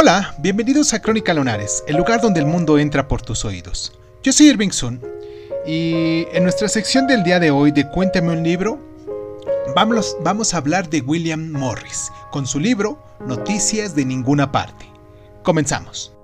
Hola, 0.00 0.32
bienvenidos 0.38 0.94
a 0.94 1.02
Crónica 1.02 1.34
Lunares, 1.34 1.82
el 1.88 1.96
lugar 1.96 2.20
donde 2.20 2.38
el 2.38 2.46
mundo 2.46 2.78
entra 2.78 3.08
por 3.08 3.20
tus 3.20 3.44
oídos. 3.44 3.98
Yo 4.22 4.32
soy 4.32 4.46
Irving 4.46 4.70
Sun 4.70 5.02
y 5.66 6.24
en 6.30 6.44
nuestra 6.44 6.68
sección 6.68 7.08
del 7.08 7.24
día 7.24 7.40
de 7.40 7.50
hoy 7.50 7.72
de 7.72 7.90
Cuéntame 7.90 8.30
un 8.30 8.44
libro, 8.44 8.78
vamos, 9.74 10.16
vamos 10.22 10.54
a 10.54 10.58
hablar 10.58 10.88
de 10.88 11.00
William 11.00 11.50
Morris 11.50 12.12
con 12.30 12.46
su 12.46 12.60
libro 12.60 13.02
Noticias 13.26 13.96
de 13.96 14.04
ninguna 14.04 14.52
parte. 14.52 14.86
Comenzamos. 15.42 16.14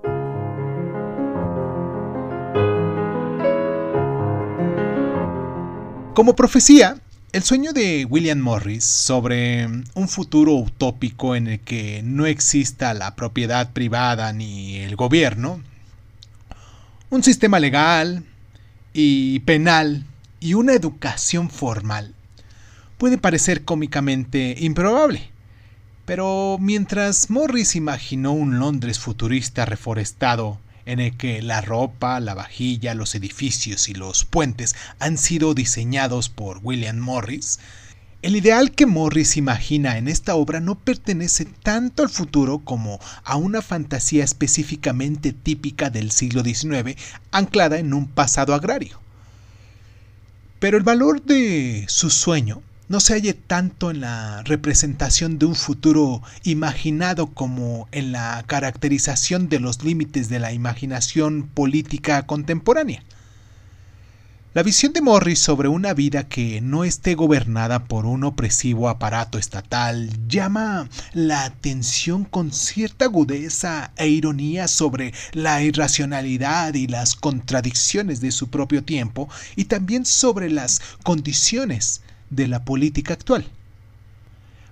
Como 6.13 6.33
profecía, 6.33 6.95
el 7.35 7.43
sueño 7.43 7.73
de 7.73 8.05
William 8.05 8.39
Morris 8.39 8.85
sobre 8.85 9.67
un 9.93 10.07
futuro 10.07 10.53
utópico 10.53 11.35
en 11.35 11.47
el 11.47 11.59
que 11.59 12.01
no 12.01 12.25
exista 12.27 12.93
la 12.93 13.17
propiedad 13.17 13.73
privada 13.73 14.31
ni 14.31 14.77
el 14.77 14.95
gobierno, 14.95 15.59
un 17.09 17.23
sistema 17.23 17.59
legal 17.59 18.23
y 18.93 19.39
penal 19.39 20.05
y 20.39 20.53
una 20.53 20.75
educación 20.75 21.49
formal 21.49 22.15
puede 22.97 23.17
parecer 23.17 23.65
cómicamente 23.65 24.55
improbable. 24.57 25.29
Pero 26.05 26.55
mientras 26.61 27.29
Morris 27.29 27.75
imaginó 27.75 28.31
un 28.31 28.59
Londres 28.59 28.97
futurista 28.97 29.65
reforestado 29.65 30.57
en 30.85 30.99
el 30.99 31.17
que 31.17 31.41
la 31.41 31.61
ropa, 31.61 32.19
la 32.19 32.33
vajilla, 32.33 32.93
los 32.93 33.15
edificios 33.15 33.89
y 33.89 33.93
los 33.93 34.25
puentes 34.25 34.75
han 34.99 35.17
sido 35.17 35.53
diseñados 35.53 36.29
por 36.29 36.59
William 36.63 36.97
Morris, 36.97 37.59
el 38.21 38.35
ideal 38.35 38.71
que 38.71 38.87
Morris 38.87 39.37
imagina 39.37 39.99
en 39.99 40.07
esta 40.07 40.33
obra 40.33 40.59
no 40.59 40.79
pertenece 40.79 41.45
tanto 41.45 42.01
al 42.01 42.09
futuro 42.09 42.57
como 42.57 42.99
a 43.23 43.35
una 43.35 43.61
fantasía 43.61 44.23
específicamente 44.23 45.31
típica 45.31 45.91
del 45.91 46.09
siglo 46.09 46.43
XIX 46.43 46.99
anclada 47.31 47.77
en 47.77 47.93
un 47.93 48.07
pasado 48.07 48.55
agrario. 48.55 48.99
Pero 50.59 50.77
el 50.77 50.83
valor 50.83 51.21
de 51.21 51.85
su 51.87 52.09
sueño 52.09 52.63
no 52.87 52.99
se 52.99 53.13
halle 53.13 53.33
tanto 53.33 53.89
en 53.89 54.01
la 54.01 54.43
representación 54.43 55.39
de 55.39 55.47
un 55.47 55.55
futuro 55.55 56.21
imaginado 56.43 57.27
como 57.27 57.87
en 57.91 58.11
la 58.11 58.43
caracterización 58.45 59.49
de 59.49 59.59
los 59.59 59.83
límites 59.83 60.29
de 60.29 60.39
la 60.39 60.53
imaginación 60.53 61.49
política 61.53 62.25
contemporánea. 62.27 63.03
La 64.53 64.63
visión 64.63 64.93
de 64.93 65.01
Morris 65.01 65.39
sobre 65.39 65.67
una 65.67 65.93
vida 65.93 66.29
que 66.29 66.61
no 66.61 66.85
esté 66.85 67.15
gobernada 67.15 67.87
por 67.87 68.05
un 68.05 68.23
opresivo 68.23 68.87
aparato 68.87 69.37
estatal 69.37 70.09
llama 70.29 70.87
la 71.11 71.43
atención 71.43 72.23
con 72.23 72.53
cierta 72.53 73.03
agudeza 73.03 73.91
e 73.97 74.07
ironía 74.07 74.69
sobre 74.69 75.13
la 75.33 75.61
irracionalidad 75.61 76.73
y 76.75 76.87
las 76.87 77.15
contradicciones 77.15 78.21
de 78.21 78.31
su 78.31 78.49
propio 78.49 78.81
tiempo 78.81 79.27
y 79.57 79.65
también 79.65 80.05
sobre 80.05 80.49
las 80.49 80.81
condiciones 81.03 82.01
de 82.29 82.47
la 82.47 82.63
política 82.63 83.13
actual. 83.13 83.45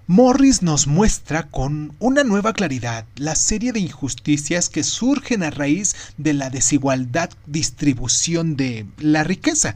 Morris 0.05 0.61
nos 0.61 0.85
muestra 0.85 1.43
con 1.43 1.95
una 1.99 2.25
nueva 2.25 2.51
claridad 2.51 3.05
la 3.15 3.35
serie 3.35 3.71
de 3.71 3.79
injusticias 3.79 4.67
que 4.67 4.83
surgen 4.83 5.43
a 5.43 5.49
raíz 5.49 5.95
de 6.17 6.33
la 6.33 6.49
desigualdad 6.49 7.29
distribución 7.45 8.57
de 8.57 8.85
la 8.97 9.23
riqueza. 9.23 9.75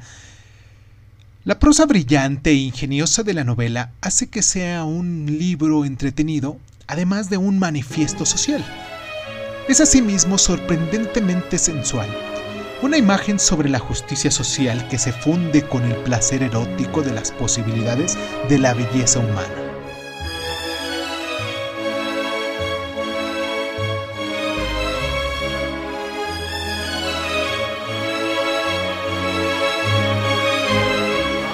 La 1.46 1.60
prosa 1.60 1.86
brillante 1.86 2.50
e 2.50 2.56
ingeniosa 2.56 3.24
de 3.24 3.34
la 3.34 3.46
novela 3.46 3.94
hace 4.02 4.28
que 4.28 4.42
sea 4.42 4.84
un 4.84 5.38
libro 5.40 5.86
entretenido, 5.86 6.60
además 6.88 7.30
de 7.30 7.38
un 7.38 7.58
manifiesto 7.58 8.26
social. 8.26 8.66
Es 9.70 9.80
asimismo 9.80 10.38
sorprendentemente 10.38 11.58
sensual 11.58 12.10
una 12.82 12.98
imagen 12.98 13.40
sobre 13.40 13.70
la 13.70 13.80
justicia 13.80 14.30
social 14.30 14.88
que 14.88 15.00
se 15.00 15.12
funde 15.12 15.64
con 15.64 15.84
el 15.84 15.96
placer 15.98 16.44
erótico 16.44 17.02
de 17.02 17.12
las 17.12 17.32
posibilidades 17.32 18.18
de 18.50 18.60
la 18.60 18.74
belleza 18.74 19.20
humana. 19.20 19.67